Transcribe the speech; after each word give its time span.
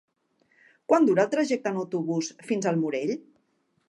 Quant 0.91 1.03
dura 1.09 1.25
el 1.29 1.29
trajecte 1.35 1.71
en 1.73 1.77
autobús 1.81 2.31
fins 2.47 2.69
al 2.73 2.81
Morell? 2.85 3.13